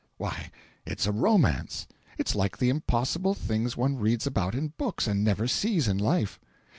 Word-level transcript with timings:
Why, 0.17 0.49
it's 0.83 1.05
a 1.05 1.11
romance; 1.11 1.85
it's 2.17 2.33
like 2.33 2.57
the 2.57 2.69
impossible 2.71 3.35
things 3.35 3.77
one 3.77 3.97
reads 3.99 4.25
about 4.25 4.55
in 4.55 4.69
books, 4.69 5.05
and 5.05 5.23
never 5.23 5.47
sees 5.47 5.87
in 5.87 5.99
life." 5.99 6.39